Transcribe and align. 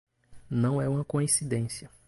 Não 0.49 0.81
é 0.81 0.89
uma 0.89 1.05
coincidência 1.05 1.87